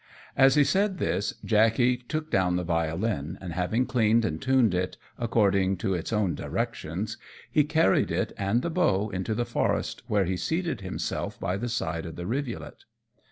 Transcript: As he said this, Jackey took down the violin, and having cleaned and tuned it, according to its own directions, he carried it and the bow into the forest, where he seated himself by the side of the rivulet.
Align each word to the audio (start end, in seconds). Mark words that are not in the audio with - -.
As 0.35 0.55
he 0.55 0.63
said 0.63 0.97
this, 0.97 1.35
Jackey 1.45 1.95
took 1.95 2.31
down 2.31 2.55
the 2.55 2.63
violin, 2.63 3.37
and 3.39 3.53
having 3.53 3.85
cleaned 3.85 4.25
and 4.25 4.41
tuned 4.41 4.73
it, 4.73 4.97
according 5.19 5.77
to 5.77 5.93
its 5.93 6.11
own 6.11 6.33
directions, 6.33 7.17
he 7.51 7.63
carried 7.63 8.09
it 8.09 8.33
and 8.35 8.63
the 8.63 8.71
bow 8.71 9.11
into 9.11 9.35
the 9.35 9.45
forest, 9.45 10.01
where 10.07 10.25
he 10.25 10.37
seated 10.37 10.81
himself 10.81 11.39
by 11.39 11.55
the 11.55 11.69
side 11.69 12.07
of 12.07 12.15
the 12.15 12.25
rivulet. 12.25 12.85